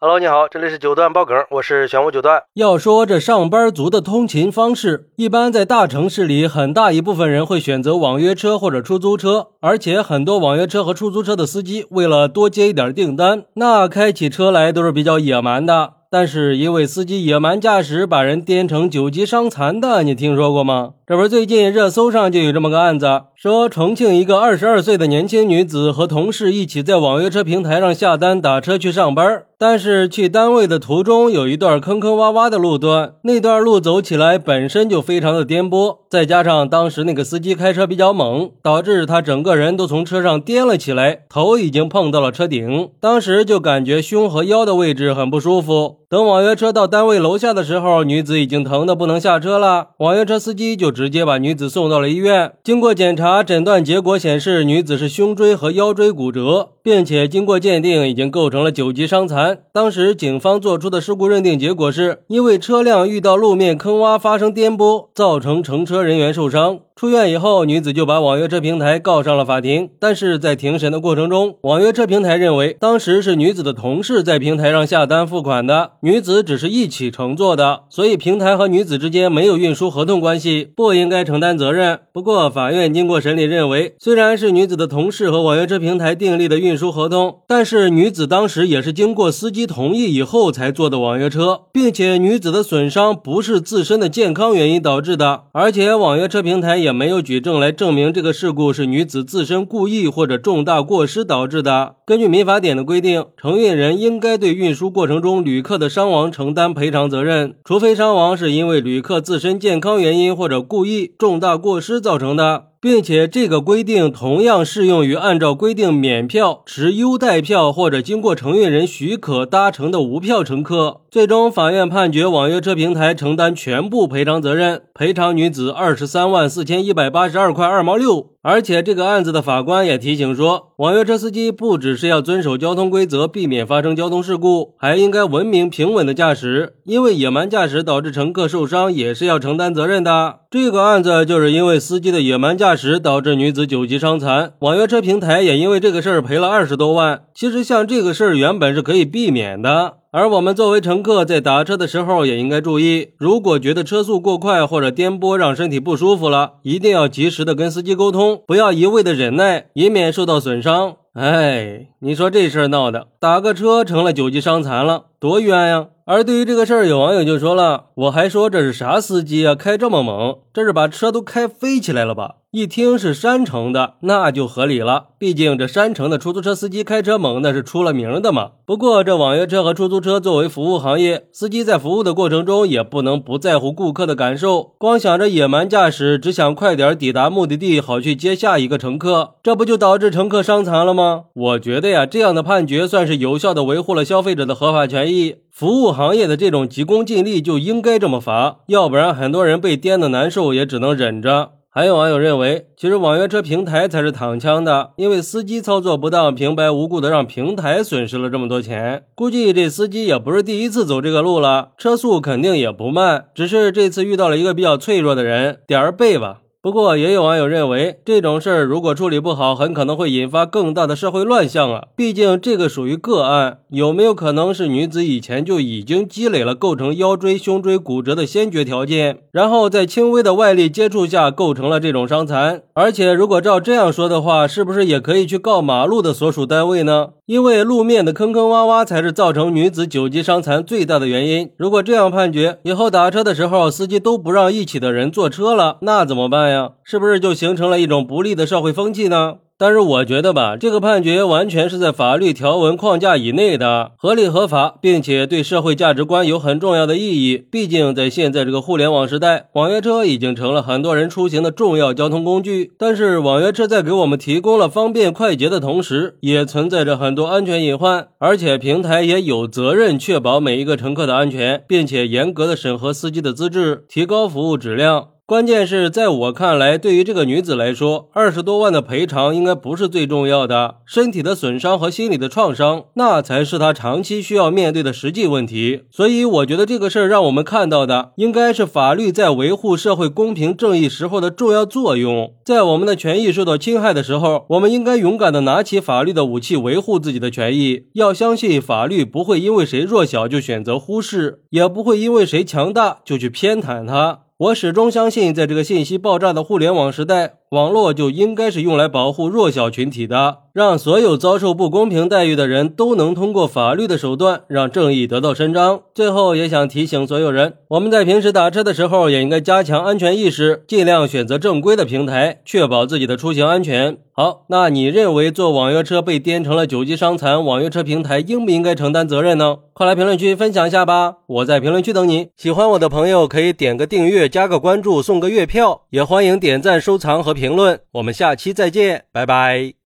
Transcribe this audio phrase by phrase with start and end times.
[0.00, 2.44] Hello，你好，这里是九段爆梗，我是玄武九段。
[2.54, 15.94] 要说这上班族的通勤方式，一般在大城市里，很大一部分人会选择网约车或者出租车，而且很多网约车和出租车的司机为了多接一点订单，那开起车来都是比较野蛮的。
[16.10, 20.94] 但是，一位司机野蛮驾驶，把人颠成九级伤残的，你听说过吗？
[21.06, 45.97] 这不是最近热搜上就有这么个案子，说重庆一个二十二岁的年轻女子和同事一起在网约车平台上下单打车去上班，但是去单位的途中有一段坑坑洼洼的路段，那段路走起来本身就非常的颠簸，再加上当时那个司机开车比较猛，导致他整个人都从车上颠了起来，头已经碰到了车顶，当时就感觉胸和腰的位置很不舒服。
[46.10, 49.88] 等网约车到单位楼下的时候，女子已经疼得不能下车了。
[49.98, 52.54] 网约车司机就直接把女子送到了医院。
[52.64, 59.58] 经过检查，诊断结果显示女子是胸椎和腰椎骨折，并且经过鉴定，已经构成了九级伤残。
[59.74, 66.78] 当时警方做出的事故认定结果是，因为车辆遇到路面坑洼发生颠簸，造成乘车人员受伤。
[66.96, 69.90] 出院以后，女子就把网约车平台告上了法庭。
[70.00, 82.00] 但是在庭审的过程中，网约车平台认为当时是女子的同事在平台上下单付款的，女子只是一起乘坐的，所以平台和女子之间没有运输合同关系，不应该承担责任。
[82.12, 96.78] 不过，法院经过审理认为，虽然是女子的同事和网约车平台订立的运输合同，但是女子当时也是经过司机同意以后才坐的网约车，并且女子的损伤不是自身的健康原因导致的，而且网约车平台。
[96.78, 101.96] 也没有举证来证明这个事故是女子自身故意或者重大过失导致的。
[102.06, 112.66] 根据民法典的规定，承运人应该对运输过程中旅客的伤亡承担赔偿责任，除非伤亡是因为旅客自身健康原因或者故意重大过失造成的。
[112.80, 121.02] 并且这个规定同样适用于按照规定免票、持优待票或者经过承运人许可搭乘的无票乘客。
[121.10, 128.30] 最终，法院判决网约车平台承担全部赔偿责任，赔偿女子二十三万四千一百八十二块二毛六。
[128.40, 136.76] 而且，这个案子的法官也提醒说，网约车司机不只是要遵守交通规则，避免发生交通事故，还应该文明平稳的驾驶。
[136.84, 140.36] 因为野蛮驾驶导致乘客受伤，也是要承担责任的。
[140.48, 147.22] 这个案子就是因为司机的野蛮驾驶导致女子九级伤残，网约车平台也因为这个事儿赔了二十多万。
[147.34, 160.96] 其实像这个事儿原本是可以避免的，而我们作为乘客在打车的时候也应该注意，如果觉得车速过快或者颠簸让身体不舒服了，一定要及时的跟司机沟通，不要一味的忍耐，以免受到损伤。
[161.14, 165.86] 哎，你说这事儿闹的，打个车成了九级伤残了，多冤呀！
[166.04, 175.08] 而对于这个事儿，有网友就说了：“我还说这是啥司机啊，开这么猛，这是把车都开飞起来了吧？”一听是山城的，那就合理了。
[175.18, 178.52] 毕竟这山城的出租车司机开车猛，那是出了名的嘛。
[178.64, 191.07] 不过这网约车和出租车作为服务行业，司机在服务的过程中也不能不在乎顾客的感受，光想着野蛮驾驶，只想快点抵达目的地，好去接下一个乘客，这不就导致乘客伤残了吗？
[191.34, 195.36] 我觉得呀，这样的判决算是有效的维护了消费者的合法权益。
[195.50, 201.50] 服务行业的这种急功近利就应该这么罚，要不然很多人被颠的难受，也只能忍着。
[201.70, 209.04] 还有网友认为，其实网约车平台才是躺枪的，因为司机操作不当，平白无故的让平台损失了这么多钱。
[209.14, 216.38] 估计这司机也不是第一次走这个路了，车速肯定也不慢，只是这次遇到了一个比较脆弱的人，点儿背吧。
[216.60, 221.84] 不过，也有网友认为，这种事儿如果处理不好，很可能会引发更大的社会乱象啊！
[221.94, 232.62] 毕竟这个属于个案，有没有可能是女子以前就已经积累了构成腰椎、胸椎骨折的先决条件，然后在轻微的外力接触下构成了这种伤残？
[232.74, 237.10] 而且，如果照这样说的话，是不是也可以去告马路的所属单位呢？
[237.26, 241.50] 因为路面的坑坑洼洼才是造成女子九级伤残最大的原因。
[241.58, 246.72] 如果这样判决，以后打车的时候，司机都不让一起的人坐车了，那怎么办呀？
[246.84, 249.36] 是不是就形成了一种不利的社会风气呢？
[249.60, 257.44] 但是我觉得吧，这个判决完全是在法律条文框架以内的，合理合法，并且对社会价值观有很重要的意义。
[257.50, 262.70] 毕竟在现在这个互联网时代，网约车已经成了很多人出行的重要交通工具。
[262.78, 275.08] 但是网约车在给我们提供了方便快捷的同时，也存在着很多安全隐患，而且平台也有责任确保每一个乘客的安全，并且严格的审核司机的资质，提高服务质量。
[275.28, 285.82] 关键是在我看来，对于这个女子来说，二十多万的赔偿应该不是最重要的，身体的损伤和心理的创伤，那才是她长期需要面对的实际问题。
[285.90, 292.32] 所以，我觉得这个事儿让我们看到的，应该是法律在维护社会公平正义时候的重要作用。
[292.42, 297.82] 在我们的权益受到侵害的时候，我们应该勇敢的拿起法律的武器，维护自己的权益。
[297.92, 304.20] 要相信法律不会因为谁弱小就选择忽视，也不会因为谁强大就去偏袒他。
[304.38, 315.80] 我始终相信，在这个信息爆炸的互联网时代，网络就应该是用来保护弱小群体的，让所有遭受不公平待遇的人都能通过法律的手段让正义得到伸张。
[315.94, 323.96] 最后，也想提醒所有人，我们在平时打车的时候也应该加强安全意识，尽量选择正规的平台，确保自己的出行安全。
[324.12, 329.58] 好，那你认为坐网约车被颠成了九级伤残，网约车平台应不应该承担责任呢？
[329.72, 331.18] 快来评论区分享一下吧！
[331.26, 332.30] 我在评论区等你。
[332.36, 337.80] 喜欢我的朋友可以点个订阅、加个关注、送个月票，也欢迎点赞、收藏和评论。
[337.92, 339.77] 我们下期再见，拜拜。